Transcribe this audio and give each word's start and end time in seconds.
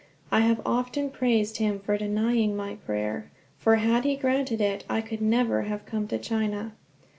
I 0.31 0.39
have 0.39 0.63
often 0.65 1.11
praised 1.11 1.57
him 1.57 1.79
for 1.79 1.95
denying 1.95 2.55
my 2.55 2.73
prayer; 2.73 3.29
for 3.59 3.75
had 3.75 4.03
he 4.03 4.15
granted 4.15 4.59
it 4.59 4.83
I 4.89 4.99
could 4.99 5.21
never 5.21 5.61
have 5.69 5.85
come 5.85 6.07
to 6.07 6.17
China. 6.17 6.73